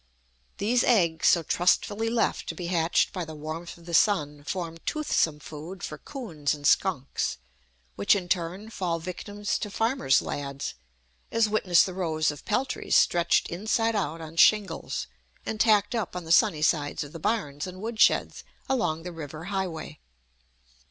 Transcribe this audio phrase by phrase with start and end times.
[0.57, 4.79] These eggs, so trustfully left to be hatched by the warmth of the sun, form
[4.83, 7.37] toothsome food for coons and skunks,
[7.95, 10.73] which in turn fall victims to farmers' lads,
[11.31, 15.05] as witness the rows of peltries stretched inside out on shingles,
[15.45, 19.43] and tacked up on the sunny sides of the barns and woodsheds along the river
[19.53, 19.99] highway.